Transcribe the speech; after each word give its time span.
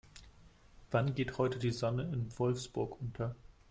Wann 0.89 1.13
geht 1.13 1.37
heute 1.37 1.59
die 1.59 1.69
Sonne 1.69 2.09
in 2.11 2.25
Wolfsburg 2.39 2.99
unter? 2.99 3.35